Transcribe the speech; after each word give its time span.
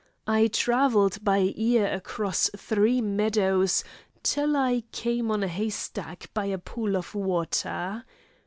I 0.25 0.47
travelled 0.47 1.23
by 1.23 1.53
ear 1.55 1.85
across 1.85 2.49
three 2.57 3.01
meadows, 3.01 3.83
till 4.23 4.57
I 4.57 4.81
came 4.91 5.29
on 5.29 5.43
a 5.43 5.47
hay 5.47 5.69
stack 5.69 6.31
by 6.33 6.45
a 6.45 6.57
pool 6.57 6.97
of 6.97 7.13
water. 7.13 8.03